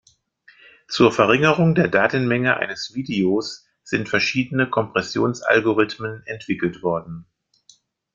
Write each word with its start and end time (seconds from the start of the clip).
Zur 0.87 1.11
Verringerung 1.11 1.75
der 1.75 1.87
Datenmenge 1.87 2.57
eines 2.57 2.95
Videos 2.95 3.67
sind 3.83 4.09
verschiedene 4.09 4.67
Kompressions-Algorithmen 4.67 6.23
entwickelt 6.25 6.81
worden. 6.81 7.27